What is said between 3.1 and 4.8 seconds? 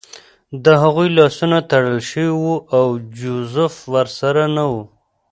جوزف ورسره نه و